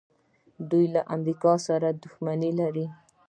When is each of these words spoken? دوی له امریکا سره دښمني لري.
دوی 0.69 0.85
له 0.95 1.01
امریکا 1.15 1.53
سره 1.67 1.87
دښمني 2.03 2.51
لري. 2.59 2.85